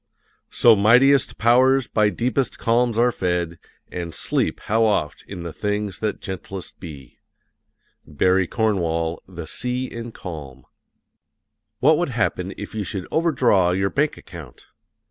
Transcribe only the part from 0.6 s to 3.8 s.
mightiest powers by deepest calms are fed,